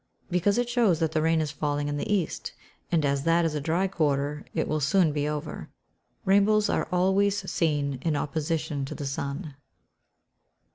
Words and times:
"_Because 0.31 0.57
it 0.57 0.67
shows 0.67 0.97
that 0.97 1.11
the 1.11 1.21
rain 1.21 1.41
is 1.41 1.51
falling 1.51 1.87
in 1.87 1.97
the 1.97 2.11
East, 2.11 2.53
and 2.91 3.05
as 3.05 3.21
that 3.23 3.45
is 3.45 3.53
a 3.53 3.61
dry 3.61 3.87
quarter, 3.87 4.43
it 4.55 4.67
will 4.67 4.79
soon 4.79 5.11
be 5.11 5.27
over. 5.29 5.69
Rainbows 6.25 6.69
are 6.71 6.87
always 6.91 7.37
seen 7.51 7.99
in 8.01 8.15
opposition 8.15 8.83
to 8.85 8.95
the 8.95 9.05
sun. 9.05 9.53